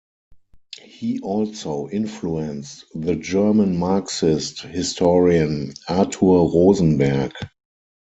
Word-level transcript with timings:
He 0.81 1.19
also 1.19 1.87
influenced 1.89 2.85
the 2.95 3.15
German 3.15 3.77
Marxist 3.77 4.61
historian 4.63 5.75
Arthur 5.87 6.19
Rosenberg. 6.25 7.33